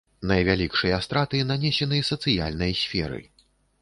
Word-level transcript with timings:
Найвялікшыя 0.29 0.97
страты 1.07 1.41
нанесены 1.51 1.99
сацыяльнай 2.11 2.77
сферы. 2.85 3.21